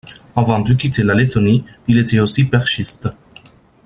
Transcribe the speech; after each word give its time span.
Avant 0.35 0.59
de 0.61 0.73
quitter 0.73 1.03
la 1.03 1.13
Lettonie, 1.13 1.63
il 1.87 1.99
était 1.99 2.17
aussi 2.19 2.45
perchiste. 2.45 3.09